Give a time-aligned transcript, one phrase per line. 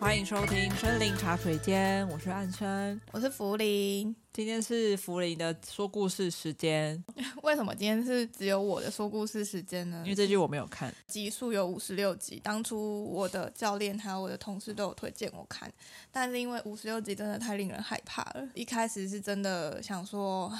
[0.00, 4.16] 欢迎收听森林茶水间，我是暗生，我是福林。
[4.32, 7.04] 今天是福林的说故事时间。
[7.44, 10.00] 为什么今天是只有我的说故事时间呢？
[10.02, 12.40] 因为这集我没有看，集数有五十六集。
[12.42, 15.70] 当初我的教练还有我的同事都有推荐我看，
[16.10, 20.50] 但是因为五十六集真的太令人害怕了，一开始是真的想说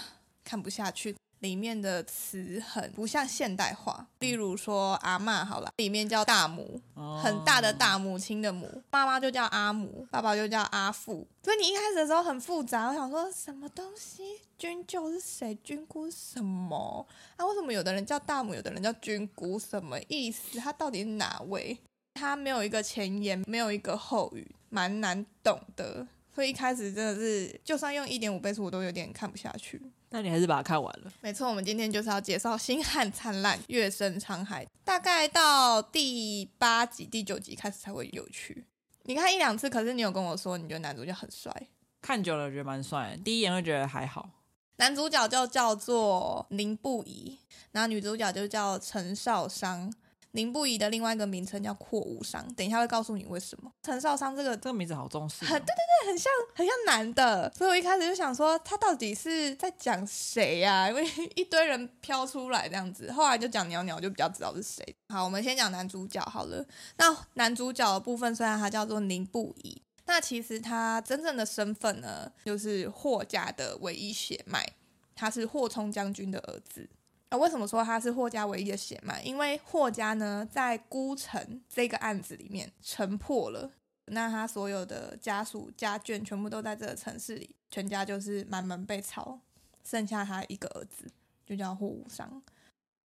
[0.45, 1.17] 看不下去。
[1.41, 6.81] 里面的词很不像现代化，例如说阿嬷好了，里面叫大母，
[7.23, 11.27] 很大的大母亲的母，妈妈就叫阿母，爸爸就叫阿父。
[11.43, 14.23] 所以你一开始的时候很复杂，我想说什么东西？
[14.59, 15.55] 君舅是谁？
[15.65, 17.07] 君姑是什么？
[17.37, 19.59] 啊，为什么有的人叫大母，有的人叫君姑？
[19.59, 20.59] 什么意思？
[20.59, 21.79] 他到底是哪位？
[22.15, 26.07] 他没有一个前言，没有一个后语，蛮难懂的。
[26.33, 29.81] 所以一开始真的是，就算用一点五倍速，我都有点看不下去。
[30.11, 31.13] 那你还是把它看完了。
[31.21, 38.65] 没错，我们今天就是要介绍《星汉灿烂，月升沧海》，大概到第八集、第九集开始才会有趣。
[39.03, 41.53] 你看一两次，可是你有跟我说，你觉得男主角很帅？
[42.01, 44.31] 看久了觉得蛮帅，第一眼会觉得还好。
[44.77, 47.39] 男主角就叫做林不疑，
[47.73, 49.93] 然后女主角就叫陈少商。
[50.33, 53.73] 宁不疑的另外一个名称叫阔无伤，等一下会告诉你为什么。
[53.83, 60.89] 陈少商这个这个名字好中式，很对对对，很像很像男的，所以我一开始就想说他到底是在讲谁呀？
[60.89, 64.85] 因为 一堆人飘出来这样子，后来就讲鸟鸟就比较知道是谁。
[65.09, 66.65] 好，我们先讲男主角好了。
[66.97, 74.75] 那男主角的部分虽然他叫做宁不疑，那其实他真正的身份呢，就是霍家的唯一血脉，
[75.17, 76.89] 他是霍冲将军的儿子。
[77.31, 79.23] 啊，为什么说他是霍家唯一的血脉？
[79.23, 83.71] 因为霍家呢，在孤城这个案子里面城破了，
[84.07, 89.39] 那他所有的家属家眷全部都在这个城市里，全家就是满门被抄，
[89.85, 91.09] 剩下他一个儿子，
[91.47, 92.43] 就叫霍无伤。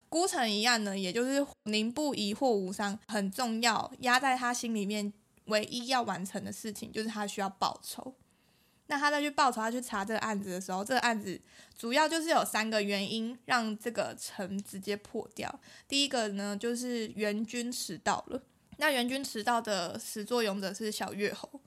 [0.08, 5.12] 孤城一案呢，也就是宁不疑、霍无伤很重要，压在他心里面
[5.48, 8.16] 唯一要完成的事情，就是他需要报仇。
[8.88, 11.40] 那他再去报仇，他去查这个案子的时候，这个案子
[11.76, 15.60] 主要就是有三个原因让这个城直接破掉。
[15.88, 18.44] 第一个呢，就是援军迟到了。
[18.78, 21.62] 那援军迟到的始作俑者是小月侯，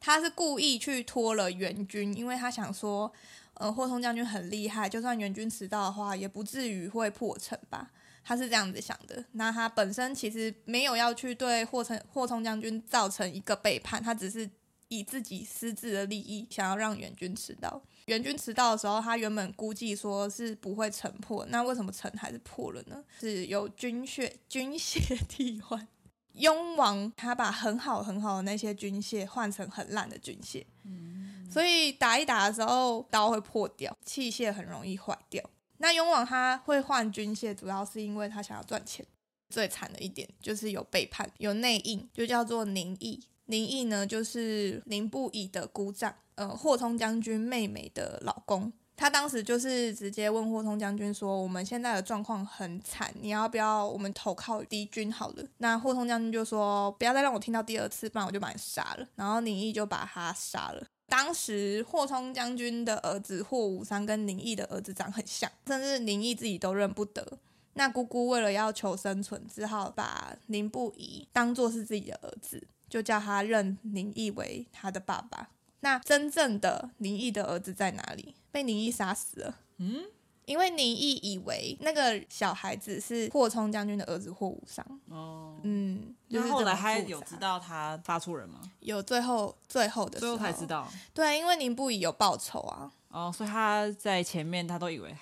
[0.00, 3.12] 他是故意去拖了援军，因为他想说，
[3.54, 7.90] 呃，霍冲将军很厉害，就算援军迟到的话，也不至于会破城吧？
[8.24, 9.22] 他是这样子想的。
[9.32, 14.48] 那他本身其实没有要去对霍冲霍冲将军造成一个背叛，他只是。
[14.94, 17.82] 以自己私自的利益，想要让援军迟到。
[18.06, 23.02] 援军迟到的时候，他原本估计说是不会城破，那为什么城还是破了呢？
[23.18, 25.88] 是有军血军械 替换。
[26.34, 35.42] 雍王他把很好很好的那些军械换成很烂的军械，嗯，所以打一打的时候刀会破掉，器械很容易坏掉。
[35.78, 39.06] 那雍王他会换军械，主要是因为他想要赚钱。
[39.50, 43.22] 最惨的一点就是有背叛，有内应，就叫做宁义。
[43.46, 48.72] 林毅呢，就是林不疑的姑丈，呃，霍通将军妹妹的老公。
[48.96, 60.86] 他当时就是直接问霍通将军说：“我们现在的状况很惨，你要不要我们投靠敌军好了？”那霍通将军就说：“不要再让我听到第二次，不然我就把你杀了。”然后林毅就把他杀了。
[61.08, 67.26] 当时霍冲将军的儿子霍无伤跟林毅的儿子长很像，甚至林毅自己都认不得。
[67.74, 72.64] 那姑姑为了要求生存，只好把林不疑当做是自己的儿子。
[72.94, 75.48] 就叫他认宁毅为他的爸爸。
[75.80, 78.36] 那真正的宁毅的儿子在哪里？
[78.52, 79.56] 被宁毅杀死了。
[79.78, 80.04] 嗯，
[80.44, 84.86] 因为宁毅以为那个小孩子是霍冲将军的儿子霍无伤。
[85.08, 88.60] 哦，嗯，就是后来他有知道他杀错人吗？
[88.78, 90.88] 有最后最后的时候，最后才知道。
[91.12, 92.92] 对，因为宁不疑有报仇啊。
[93.08, 95.12] 哦，所以他在前面他都以为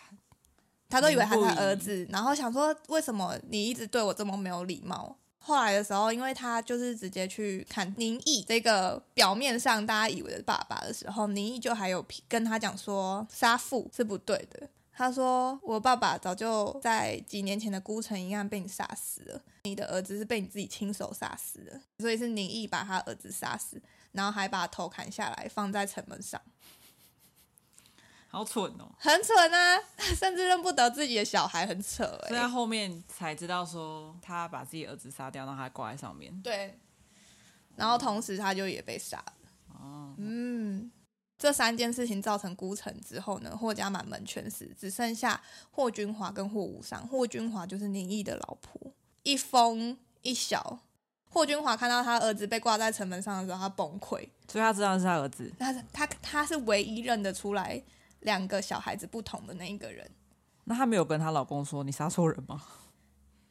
[0.90, 5.16] 他都以为他是他儿子，然后想说，为什么你一直对我这么没有礼貌？
[5.44, 14.68] 后来的时候，因为他就是直接去看宁毅这个表面上大家以为的爸爸的时候，宁毅就还有跟他讲说杀父是不对的。
[14.94, 23.80] 他说：“我爸爸早就在几年前的孤城一案被你杀死了，你的儿子是被你自己亲手杀死的，所以是宁毅把他儿子杀死，
[24.12, 26.40] 然后还把头砍下来放在城门上。”
[28.32, 29.78] 好蠢哦，很蠢啊，
[30.16, 32.28] 甚至认不得自己的小孩，很扯哎。
[32.28, 36.40] 所以他后面才知道说，他把自己儿子杀掉，让他挂在上面。
[36.40, 36.78] 对，
[37.76, 39.32] 然后同时他就也被杀了。
[39.78, 40.90] 哦，嗯，
[41.38, 45.38] 这三件事情造成孤城之后呢，霍家满门全死，只剩下
[45.70, 47.06] 霍君华跟霍无伤。
[47.06, 48.94] 霍君华就是宁毅的老婆，
[49.24, 50.80] 一疯一小。
[51.28, 55.52] 霍君华看到他儿子被挂在城门上的时候，他崩溃，所以他知道是他儿子。
[55.58, 57.82] 他他他是唯一认得出来。
[58.22, 60.10] 两个小孩子不同的那一个人，
[60.64, 62.60] 那她没有跟她老公说你杀错人吗？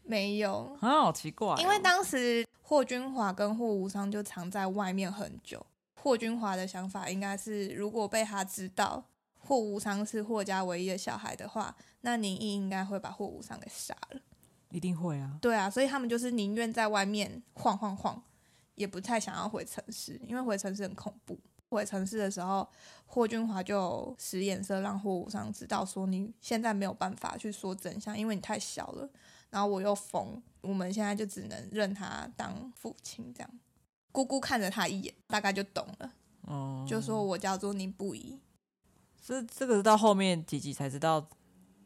[0.03, 1.57] 没有啊，好奇怪哦。
[1.59, 5.65] 因为当时霍君华跟霍无伤就藏在外面很久。
[5.93, 9.05] 霍君华的想法应该是，如果被他知道
[9.37, 14.19] 霍无伤是霍家唯一的小孩的话，那宁毅应该会把霍无伤给杀了。
[14.71, 15.37] 一定会啊。
[15.41, 18.23] 对啊，所以他们就是宁愿在外面晃晃晃，
[18.75, 21.37] 也不太想要回城市，因为回城市很恐怖。
[21.71, 22.67] 回城市的时候，
[23.05, 29.09] 霍俊华就使眼色让霍无伤知道说，你现在没有办法去说真相，因为你太小了。
[29.49, 33.49] 然后我又疯，我们现在就只能认他当父亲这样。
[34.11, 36.13] 姑姑看着他一眼，大概就懂了。
[36.41, 38.39] 哦、嗯，就说我叫做宁不疑。
[39.25, 41.25] 这这个是到后面几集才知道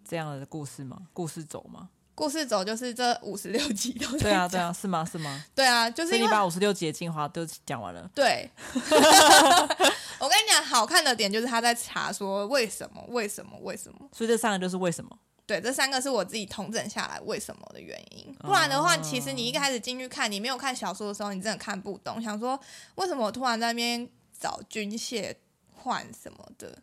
[0.04, 1.08] 这样的故事吗？
[1.14, 1.90] 故事走吗？
[2.15, 5.06] 故事走就是这五十六集都对啊，对啊，是吗？
[5.06, 5.44] 是吗？
[5.53, 8.09] 对啊，就是你把五十六集的精华都讲完了。
[8.15, 14.00] 对， 我跟你讲，好看的点就是他在查说为什么，为什么，为什么。
[14.13, 15.15] 所以这三个就是为什么。
[15.45, 18.33] 对，这三个是我自己统整下来为什么的原因。
[18.39, 22.19] 不然的话，其实你一开始进去看，你没有看小说的时候，你真的看不懂。
[22.21, 22.59] 想说
[22.95, 24.09] 为什么我突然在那边
[24.39, 25.35] 找军械
[25.73, 26.75] 换什么的。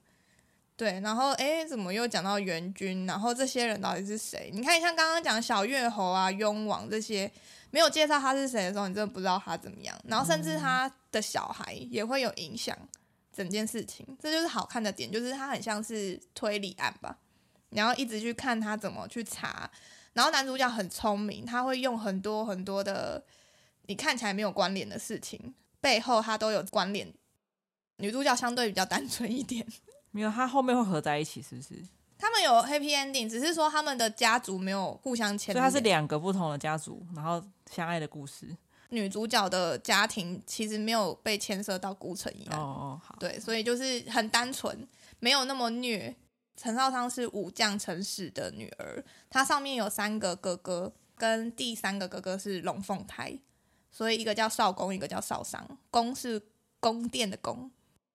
[0.77, 3.07] 对，然后哎，怎么又讲到援军？
[3.07, 4.51] 然后这些人到底是谁？
[4.53, 7.31] 你看，像刚刚讲小月侯啊、雍王这些，
[7.71, 9.97] 没有介绍他是谁的时候，你真的不知道他怎么样。
[10.05, 12.77] 然后甚至他的小孩也会有影响
[13.33, 17.19] 整件事情，这就是好看的点，就是他很像是推理案吧。
[17.69, 19.71] 你要一直去看他怎么去查。
[20.15, 23.23] 然后男主角很聪明，他会用很多很多的
[23.87, 27.13] 你看起来没有关联的事情，背后他都有关联。
[27.97, 29.65] 女主角相对比较单纯一点。
[30.12, 31.82] 没有，他后面会合在一起，是不是？
[32.17, 35.61] 他们有 happy ending，只是说他们的家族没有互相牵连。
[35.61, 38.56] 所以他是两个不同的家族，然后相爱的故事。
[38.91, 42.61] 女主角的家庭其实没有被牵涉到孤城一样。
[42.61, 43.17] 哦哦，好。
[43.19, 44.87] 对，所以就是很单纯，
[45.19, 46.15] 没有那么虐。
[46.55, 53.37] 陈少商是武将陈氏的女儿，她上面有三个哥哥，跟第三个哥哥是龙凤胎，
[53.91, 55.67] 所以一个叫少公，一个叫少商。
[55.91, 56.41] 公是
[56.79, 57.70] 宫殿的宫。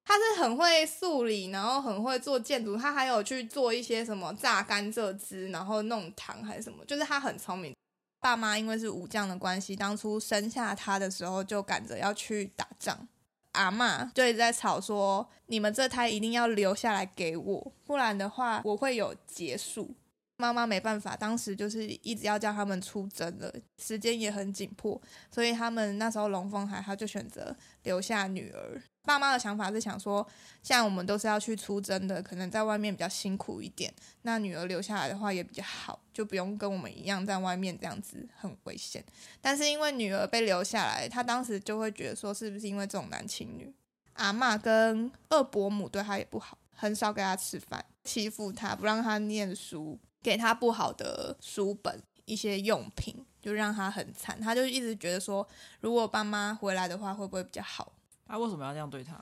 [0.07, 7.75] 他是很会数理，然后很会做建筑，他还有去做一些什么榨甘蔗汁，然后弄糖还是什么，就是他很聪明。
[8.21, 13.05] 爸妈因为是武将的关系，当初生下他的时候就赶着要去打仗，
[13.51, 19.93] 阿嬷就一直在吵说：“你们这胎一定要留下来给我，不然的话我会有结束。”
[20.39, 28.81] 妈妈没办法，当时就是一直要叫他们出征了，时间也很紧迫，所以他们那时候龙凤海他就选择留下女儿。
[29.07, 30.27] 爸妈的想法是想说，
[30.61, 33.93] 像我们都是要去出征的，可能在外面比较辛苦一点，
[34.23, 39.01] 那女儿留下来的话也比较好，就不用跟我们一样在外面这样子很危险。
[39.39, 43.73] 但是因为女儿被留下来，她当时就会觉得说，是不是因为重男轻女？
[44.13, 49.97] 阿嬷跟二伯母对她也不好，很少给她吃饭，欺负她，不让她念书。
[50.21, 54.37] 给她不好的书本、一些用品，就让她很惨。
[54.41, 55.47] 她就一直觉得说，
[55.79, 57.93] 如果爸妈回来的话，会不会比较好？
[58.27, 59.19] 他为什么要这样对他？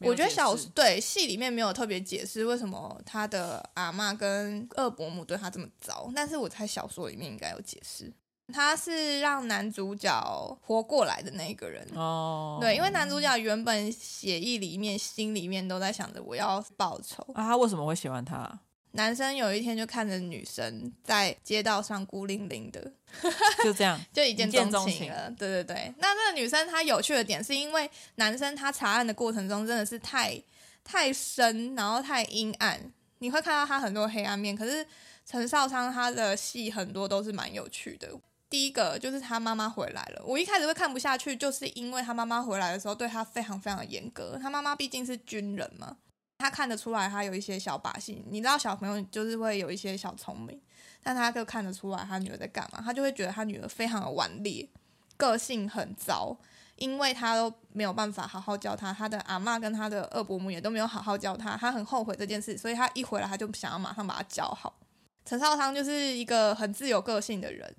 [0.00, 8.12] 我觉得小对戏里面没有特别解释为什么他的阿嬷跟二伯母对他这么糟，但是我猜小说里面应该有解释。
[8.52, 17.44] 他是让男主角活过来的那个人哦，对，因为男主角原本血液里面、心里面都在想着我要报仇啊。
[17.44, 18.58] 他为什么会喜欢他？
[18.92, 22.92] 男生有一天就看着女生在街道上孤零零的，
[23.62, 25.30] 就这样 就一见钟情了。
[25.32, 30.42] 对对对，那这个女生她有趣的点是因为男生他查案的过程中真的是太
[30.82, 32.80] 太深，然后太阴暗，
[33.18, 34.56] 你会看到他很多黑暗面。
[34.56, 34.84] 可是
[35.26, 38.08] 陈少昌他的戏很多都是蛮有趣的。
[38.50, 44.38] 第一个就是他妈妈回来了，我一开始会看不下去，就是因为他妈妈回来的时候对他非常非常的严格。
[44.40, 45.98] 他妈妈毕竟是军人嘛。
[46.38, 48.24] 他看得出来，他有一些小把戏。
[48.30, 50.60] 你知道，小朋友就是会有一些小聪明，
[51.02, 52.80] 但他就看得出来他女儿在干嘛。
[52.82, 54.68] 他就会觉得他女儿非常的顽劣，
[55.16, 56.36] 个性很糟，
[56.76, 58.92] 因为他都没有办法好好教他。
[58.92, 64.78] 他的阿嬷跟他的二伯母也都没有好好教他，他很后悔这件事，所以他一回来他就想要马上把他教好。
[65.24, 67.74] 陈少商就是一个很自由个性的人，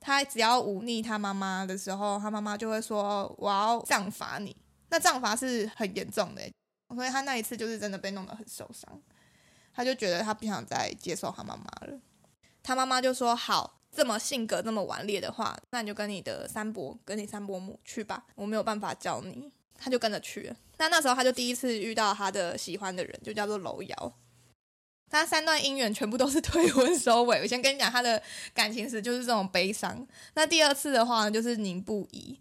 [0.00, 4.54] 他只要忤逆他妈妈的时候，他妈妈就会说：“我要杖罚你。”
[4.90, 6.42] 那杖罚是很严重的。
[6.94, 9.00] 所以他那一次就是真的被弄得很受伤，
[9.74, 11.98] 他就觉得他不想再接受他妈妈了。
[12.62, 19.50] 他妈妈就说：“好，这么性格这么顽劣的话，那你就跟你的三伯跟你三伯母去吧，我没有办法教你。”
[19.82, 20.56] 他就跟着去了。
[20.76, 24.12] 那那时候他就第一次遇到他的喜欢的人，就叫做楼瑶。
[25.08, 27.40] 他三段姻缘全部都是退婚 收尾。
[27.40, 30.06] 我先跟你讲他的感情史，就是这种悲伤。
[30.34, 32.38] 那第二次的话呢，就是宁不疑。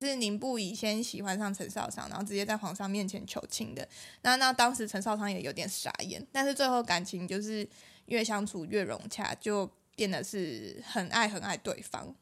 [0.00, 3.88] 是宁不疑先喜欢上陈少商，然后直接在皇上面前求亲的。
[4.22, 7.66] 那那当时陈少商也有点傻眼，但是最后感情就是
[8.06, 12.14] 越相处越融洽，就变得是很爱很爱对方。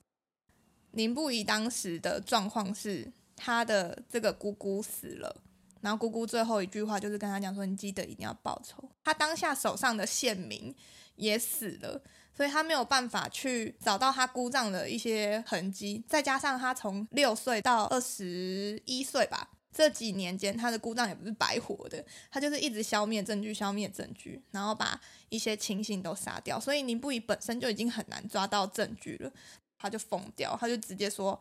[0.93, 5.43] 宁不疑当时的状况是，他的这个姑姑死了，
[5.81, 10.75] 然后姑姑最后一句话就是跟他讲说：“你记得一定要报仇。”他当下手上的县民
[11.17, 12.03] 也死了，
[12.35, 16.03] 所以他没有办法去找到他姑丈的一些痕迹。
[16.09, 26.59] 再加上他从六岁到二十一岁吧，这几年间他的姑丈也不是白活的，他就是一直消灭证据，消灭证据，然后把一些亲信都杀掉。
[26.59, 29.31] 所以宁不疑本身就已经很难抓到证据了。
[29.79, 31.41] 他就疯掉，他就直接说：“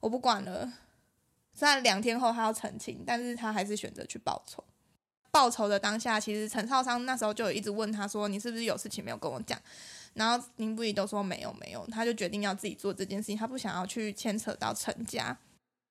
[0.00, 0.70] 我不管了。”
[1.54, 4.62] 虽然两天后他要澄清，但是他还是选择去报仇。
[5.30, 9.58] 报仇的当下，其实陈少商那时候就有一直问他说：“你是不是有事情没有跟我讲？”
[10.14, 15.36] 然后宁不疑都说没有没有，他就决定要自己做这件事情，他不想要去牵扯到陈家。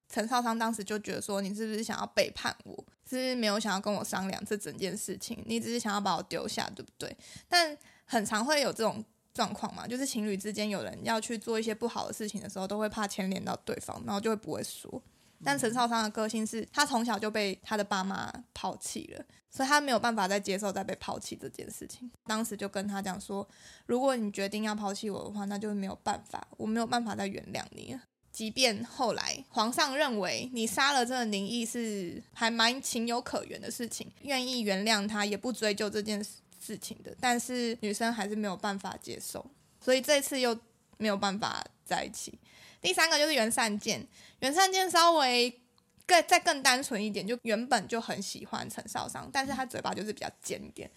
[0.09, 2.73] 陈少商当时就觉得说：“你是不是想要背叛我？
[3.09, 5.43] 是不是没有想要跟我商量这整件事情？
[5.45, 7.15] 你只是想要把我丢下，对不对？”
[7.47, 9.03] 但很常会有这种。
[9.33, 14.99] 状况嘛，就是情侣之间有人要去做一些不好的事情的时候，都会怕牵连到对方，然后就会不会说。
[15.43, 22.09] 但陈少商的个性是他从小就被他的爸妈抛弃了，所以他没有办法再接受再被抛弃这件事情。
[22.25, 23.47] 当时就跟他讲说，
[23.85, 28.01] 如果你决定要抛弃我的话，那就没有办法，我没有办法再原谅你了。
[28.31, 36.31] 即便后来皇上认为你杀了这个宁毅是还蛮情有可原的事情，愿意原谅他，也不追究这件事。
[36.59, 39.45] 事情的，但是女生还是没有办法接受，
[39.79, 40.57] 所以这次又
[40.97, 42.37] 没有办法在一起。
[42.87, 44.07] 第三个就是袁善见，
[44.39, 45.53] 袁善见稍微
[46.05, 50.89] 更再更单纯一点，就原本就很喜欢陈少商，但是他嘴巴就是比较尖一点。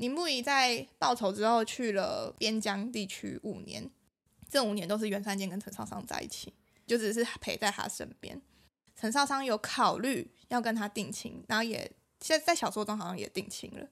[0.00, 3.88] 宁不疑在报仇之后去了边疆地区五年，
[4.50, 6.52] 这五年都是袁善见跟陈少商在一起，
[6.88, 8.42] 就只是陪在他身边。
[8.96, 11.88] 陈少商有考虑要跟他定亲，然后也
[12.20, 13.86] 现在在小说中好像也定亲了。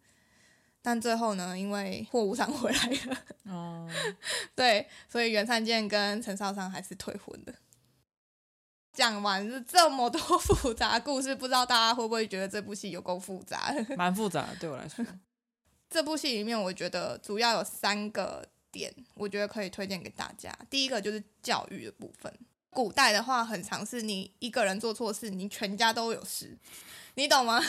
[0.86, 3.18] 但最后呢，因为货物上回来了，
[3.52, 3.90] 哦，
[4.54, 7.52] 对，所以袁善健跟陈少商还是退婚的。
[8.92, 13.74] 讲完是这么多复杂的故事，不知道大家会不会觉得这部戏有够复杂？
[13.98, 15.04] 蛮复杂的，对我来说。
[15.90, 20.56] 这部戏里面，我觉得主要有三个点，我觉得可以推荐给大家。
[20.70, 22.32] 第一个就是教育的部分。
[22.70, 26.56] 古代的话，很常是你一个人做错事，你全家都有事，
[27.16, 27.60] 你懂吗？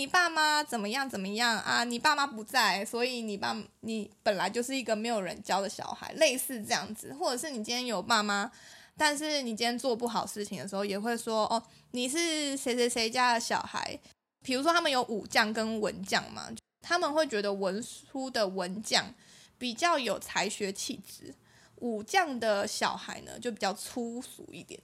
[0.00, 1.84] 你爸妈怎么样怎么样啊？
[1.84, 8.50] 你爸妈不在，所以你爸你本来就是一个没有人教的小孩，类似这样子，或者是你今天有爸妈，
[8.96, 14.00] 但是你今天做不好事情的时候，也会说哦，你是谁谁谁家的小孩。
[14.42, 16.48] 比如说他们有武将跟文将嘛，
[16.80, 19.04] 他们会觉得文书的文将
[19.58, 21.34] 比较有才学气质，
[21.76, 24.80] 武将的小孩呢就比较粗俗一点，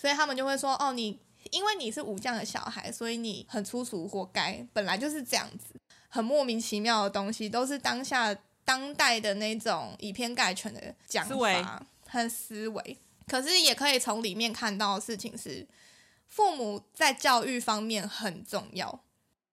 [0.00, 1.20] 所以他们就会说哦，你。
[1.50, 4.66] 因为你是武将的小孩，所以你很粗俗，活该。
[4.72, 5.74] 本来就是这样子，
[6.08, 12.98] 很莫名其妙的东西，都是当下当代的那种以偏概全的讲法和思维。
[13.26, 15.66] 可是也可以从里面看到的事情是，
[16.26, 19.00] 父母在教育方面很重要，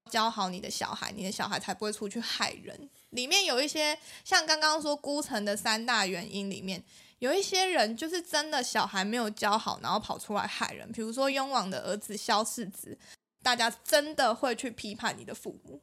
[0.09, 2.89] 教好你的小孩，你的小孩才不会出去害人。
[3.11, 6.83] 里面有一些像刚刚说孤城的三大原因里面。
[7.19, 10.91] 有一些人就是真的小孩没有教好，然后跑出来害人。
[10.91, 12.97] 比如说雍王的儿子萧世子，
[13.41, 15.81] 大家真的会去批判你的父母，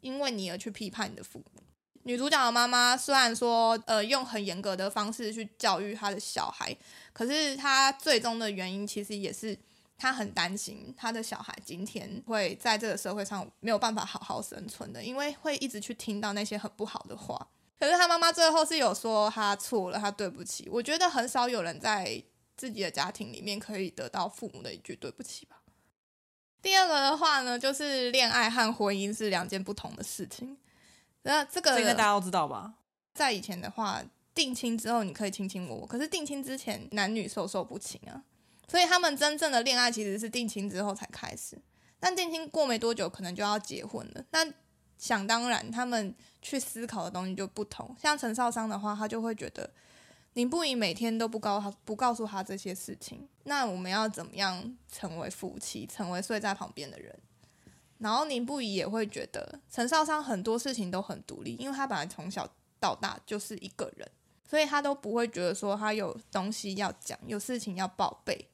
[0.00, 1.62] 因为你而去批判你的父母。
[2.04, 6.74] 女主角的妈妈虽然说呃用很严格的方式去教育她的小孩，
[7.12, 9.56] 可是她最终的原因其实也是
[9.98, 17.46] 她很担心她的小孩今天会在这个社会上没有办法好好生存的，因为会一直去听到那些很不好的话。
[17.80, 20.68] 可是他妈妈最后是有说他错了，他对不起。
[20.70, 22.22] 我觉得很少有人在
[22.54, 25.62] 自己的家庭里面可以得到父母的一句对不起吧。
[26.60, 30.58] 第二个的话呢，就是恋爱和婚姻是两件不同的事情。
[31.22, 32.74] 那这个这个大家都知道吧？
[33.14, 34.02] 在以前的话，
[34.34, 38.22] 定亲之后你可以卿卿我我，可是定亲之前男女授受不亲啊。
[38.68, 41.58] 所以他们真正的恋爱其实是定亲之后才开始。
[41.98, 44.24] 但定亲过没多久，可能就要结婚了。
[44.30, 44.44] 那
[45.00, 47.96] 想当然，他们去思考的东西就不同。
[47.98, 49.68] 像陈少商的话，他就会觉得
[50.34, 57.18] 宁不疑每天都不告他不告诉他这些事情，那我们要怎么样成为夫妻，成为睡在旁边的人？
[57.96, 62.46] 然后宁不疑也会觉得陈少商很多事情都很独立，因为他本来从小
[62.78, 64.06] 到大就是一个人，
[64.46, 68.48] 所以他都不会觉得说他有东西要讲，有事情要报备，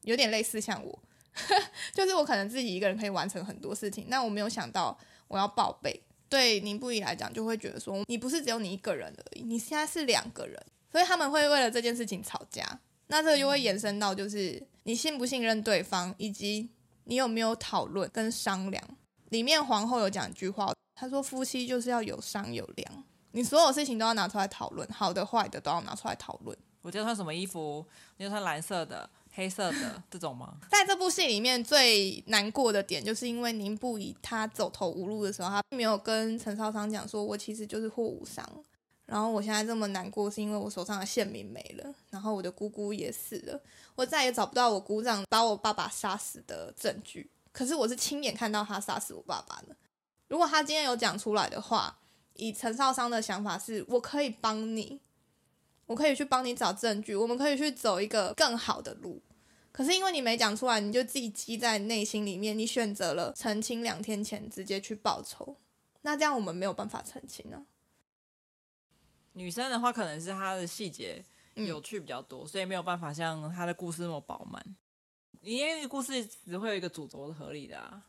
[0.00, 0.98] 有点类似像我，
[1.92, 4.98] 就是我可能自己一个人可以完成很多事情，那我没有想到。
[5.28, 12.80] 我要报备，对宁不疑来讲，就会觉得说你不是只有你一个人而已，你现在是两个人，所以他们会为了这件事情吵架。
[13.08, 16.70] 那这个就会延伸到就是你信不信任对方，以及
[17.04, 18.82] 你有没有讨论跟商量。
[19.28, 26.56] 里面皇后有讲一句话，她说夫妻就是要有商有量，你所有事情都要拿出来讨论，好的坏的都要拿出来讨论。
[26.80, 27.86] 我今天穿什么衣服？
[28.16, 30.56] 你要穿蓝色的、黑色的这种吗？
[30.70, 38.48] 在这部戏里面最难过的点，就是因为宁不疑他走投无路的时候，他并没有跟陈少商讲说：“我其实就是货物商。”
[39.06, 43.60] 然后我现在这么难过，是因为我手上的县名没了，然后我的姑姑也死了，
[43.94, 47.30] 我再也找不到我姑丈把我爸爸杀死的证据。
[47.52, 49.76] 可是我是亲眼看到他杀死我爸爸的。
[50.28, 51.98] 如果他今天有讲出来的话，
[52.32, 54.98] 以陈少商的想法是，我可以帮你，
[55.86, 59.20] 我可以去帮你找证据，我们可以去走一个更好的路。
[59.72, 65.56] 可是因为你没讲出来，你就自己积在内心里面，你选择了澄清两天前直接去报仇，
[66.02, 67.66] 那这样我们没有办法澄清啊。
[69.32, 71.24] 女生的话，可能是她的细节
[71.54, 74.76] 有趣比较多，嗯，所以没有办法像她的故事那么饱满。
[75.40, 78.02] 因为故事只会有一个主轴是合理的啊，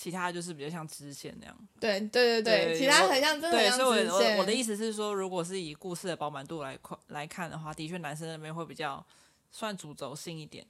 [0.00, 1.54] 其他就是比较像支线那样。
[1.78, 4.06] 对对对对，对，其他很像真的很像支线。
[4.06, 9.04] 对，所以我的意思是说，如果是以故事的饱满度来看来看的话，的确男生那边会比较
[9.50, 10.64] 算主轴性一点。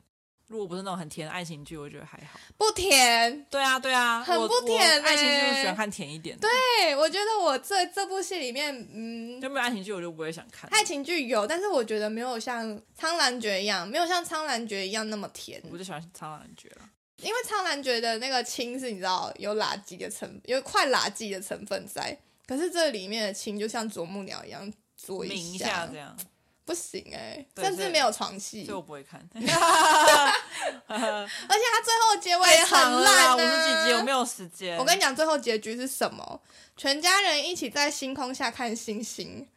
[0.49, 2.40] 如果不是那种很甜的爱情剧，我觉得还好。
[2.58, 3.46] 不甜。
[3.49, 5.00] 对啊，对啊，很不甜，欸。
[5.00, 6.37] 爱情剧我喜欢看甜一点。
[6.37, 6.50] 对，
[6.96, 10.68] 我觉得我这这部戏里面，嗯，就没有爱情剧，我就不会想看。
[10.72, 15.62] 爱情剧有，但是我觉得没有像《苍兰诀》一样，没有像《苍兰诀》一样那么甜。
[15.70, 16.90] 我就喜欢《苍兰诀》了，
[17.22, 22.16] 因为《苍兰诀》的那个青是，你知道有垃圾的成，有快垃圾的成分在。
[22.46, 26.16] 可是这里面的青就像啄木鸟一样，啄一下这样。
[26.64, 29.20] 不行哎、欸，甚至没有床戏，所以我不会看。
[29.34, 29.52] 而且
[30.86, 34.78] 他最后结尾也很烂啊，五十几集我没有时间。
[34.78, 36.40] 我跟你讲，最后结局是什么？
[36.76, 39.48] 全家人一起在星空下看星星。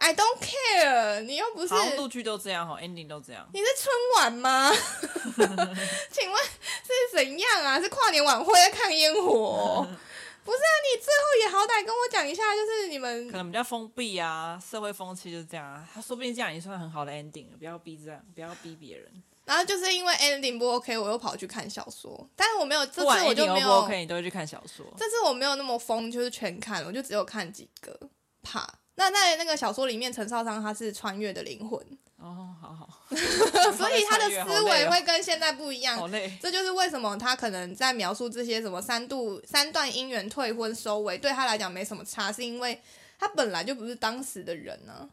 [0.00, 1.74] I don't care，你又不是。
[1.96, 3.48] 陆剧都这样哈，ending 都这样。
[3.52, 4.70] 你是春晚吗？
[6.10, 7.80] 请问是怎样啊？
[7.80, 9.84] 是跨年晚会在看烟火？
[10.44, 15.86] 不是啊，你最后也好歹跟我讲一下，就是你们可能比较封闭啊，社会风气就是这样啊。
[15.92, 19.22] 他说不定这样也算很好的 ending，不要逼这样，不要逼别人。
[19.44, 24.86] 然后就是因为 ending 不 OK，我又跑去看小说，但是我没有这次我就没有不 OK，你都会去看小说。
[24.96, 27.98] 这次我没有那么疯，就是全看了，我就只有看几个，
[28.42, 28.66] 怕。
[28.98, 31.80] 那在那个小说里面，陈少商他是穿越的灵魂。
[32.16, 32.88] 哦，好好，
[33.72, 35.96] 所以他的思维会跟现在不一样。
[35.96, 42.82] 好累，这就是为什么他可能在描述这些什么三度三段姻缘、退婚、收尾，对他来讲没什么差，是因为
[43.20, 45.10] 他本来就不是当时的人呢、啊。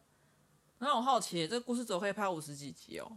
[0.79, 3.11] 那我好奇，这个故事怎么可以拍五十几集哦？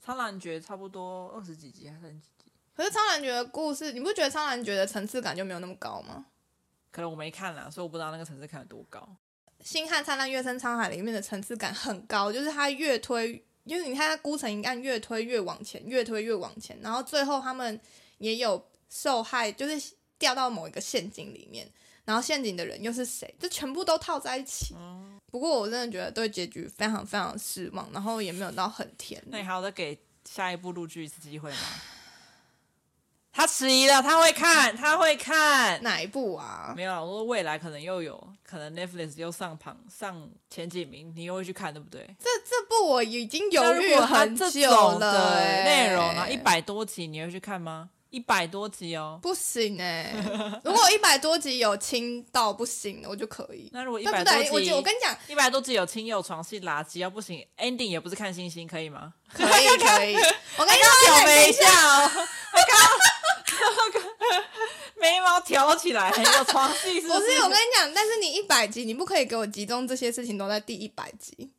[0.00, 2.52] 苍兰诀差不多二十几集还是三十几集？
[2.72, 6.26] 可是苍兰诀的故事，你不觉得苍兰诀的层次感就没有那么高吗？
[6.92, 9.08] 可能我没看啦，所以我不知道那个层次看有多高。
[9.64, 17.78] 星汉灿烂，月升沧海里面的层次感很高，就是他越推，因为你看他孤城一案越推越往前，越推越往前，然后最后他们
[18.18, 21.68] 也有受害，就是掉到某一个陷阱里面，
[22.04, 23.34] 然后陷阱的人又是谁？
[23.38, 24.74] 就全部都套在一起。
[25.30, 29.22] 不过我真的觉得对结局非常非常失望，然后也没有到很甜。
[29.26, 31.56] 那你还要再给下一部录剧一次机会吗？
[33.38, 36.74] 他迟疑了，他会看，他会看哪一部啊？
[36.76, 42.04] 没有，我说未来可能又有可能 Netflix 又上榜上前几名，你又会去看，对不对？
[42.18, 47.90] 这这部我已经犹豫很久了，欸，内容啊，一百多集你会去看吗？
[48.10, 50.60] 一百多集哦，不行哎，欸！
[50.64, 53.70] 如果一百多集有亲到不行，我就可以。
[53.72, 59.14] 那如果一百多集，我我跟你讲，一百多集有亲有床戏垃圾要不行，ending 也不是看星星，可以吗？
[59.32, 60.16] 可以可以。
[60.58, 62.10] 我跟你表白一下哦。
[65.00, 67.00] 眉毛挑起来，很有床戏。
[67.02, 71.50] 不是，我跟你讲，但是你一百集，你不可以给我集中这些事情都在第一百集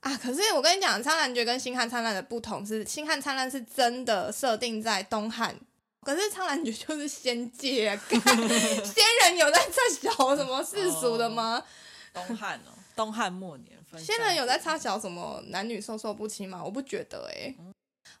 [0.00, 0.16] 啊！
[0.16, 5.56] 可是我跟你讲，《苍兰诀》跟《星汉灿烂》的不同是，《星汉灿烂》是真的设定在东汉，
[6.02, 8.00] 可是《苍兰诀》就是仙界啊！
[8.08, 11.62] 仙人有在插小什么世俗的吗？
[12.14, 16.62] 哦、东汉哦，东汉末年，仙人有在插小什么男女授受不亲吗？
[16.64, 17.56] 我不觉得哎、欸。
[17.58, 17.72] 嗯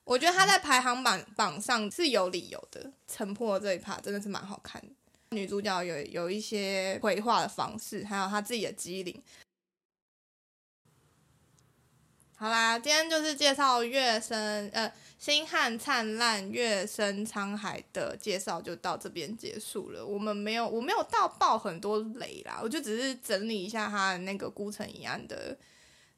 [0.04, 4.88] 我觉得他在排行榜榜上是有理由的，城破这一趴真的是蛮好看的。
[5.30, 9.22] 女主角有有一些绘画的方式，还有她自己的机灵。
[12.36, 20.04] 好啦，今天就是介绍月升呃星汉灿烂月升沧海的介绍就到这边结束了。
[20.04, 25.56] 我们没有我没有到爆很多雷啦，我就只是整理一下他的那个孤城一案的。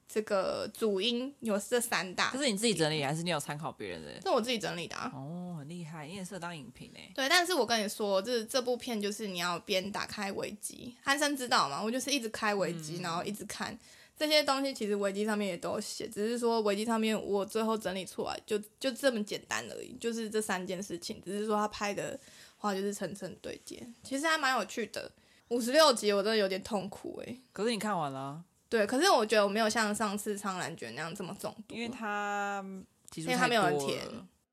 [0.07, 4.21] 这个主因有这三大，这是你自己整理还是你有参考别人的？
[4.21, 5.11] 是我自己整理的啊。
[5.15, 7.01] 哦，很厉害，你也适合当影评呢。
[7.15, 11.83] 对，但是我跟你说，这这部片就是你要边打开维基，汉生知道吗？
[11.83, 13.77] 我就是一直开维基，嗯，然后一直看
[14.17, 14.73] 这些东西。
[14.73, 21.21] 其实维基上面也都有写，只是说维基上面我最后整理出来就就这么简单而已，就是这三件事情。
[21.25, 22.19] 只是说他拍的
[22.59, 25.11] 话就是层层对接，其实还蛮有趣的。
[25.49, 27.37] 五十六集我真的有点痛苦哎。
[27.53, 28.45] 可是你看完了啊。
[28.75, 32.61] 对，可是我觉得我没有像上次苍兰诀那样这么中毒，因为它
[33.15, 34.01] 因为它没有很甜。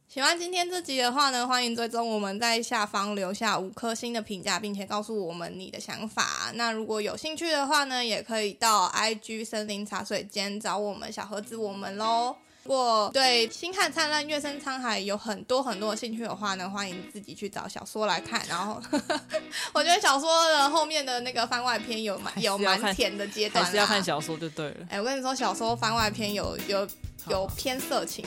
[0.08, 6.52] 喜欢今天这集的话呢，欢迎追踪我们在下方留下五颗星的评价，并且告诉我们你的想法。
[6.54, 12.36] 那如果有兴趣的话呢，也可以到 IG 森林茶水间找我们小盒子我们喽。
[12.64, 18.40] 如果对《星汉灿烂，月升沧海》有很多很多的兴趣的话呢，欢迎自己去找小说来看。
[18.48, 18.80] 然后，
[19.74, 24.78] 我觉得小说的后面的那个番外篇有蛮有蛮甜的阶段，还是要看小说就对了。
[24.90, 26.88] 哎、欸，我跟你说，小说番外篇有有
[27.28, 28.24] 有偏色情。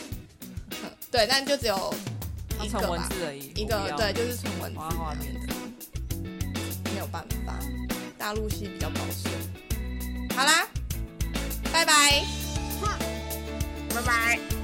[1.12, 1.94] 对，但就只有
[2.60, 3.08] 一个吧，
[3.54, 5.54] 一个对，就是纯文字画面的，
[6.92, 7.56] 没有办法，
[8.18, 9.30] 大陆系比较保守。
[10.36, 10.66] 好啦，
[11.72, 12.24] 拜拜，
[13.94, 14.63] 拜拜。